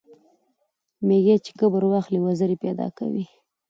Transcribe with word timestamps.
ـ 0.53 1.05
ميږى 1.07 1.35
چې 1.45 1.51
کبر 1.59 1.83
واخلي 1.87 2.19
وزرې 2.21 2.55
پېدا 2.63 2.87
کوي. 2.97 3.25